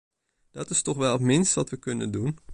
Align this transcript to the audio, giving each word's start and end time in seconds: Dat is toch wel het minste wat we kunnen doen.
Dat 0.51 0.69
is 0.69 0.81
toch 0.81 0.97
wel 0.97 1.11
het 1.11 1.21
minste 1.21 1.59
wat 1.59 1.69
we 1.69 1.77
kunnen 1.77 2.11
doen. 2.11 2.37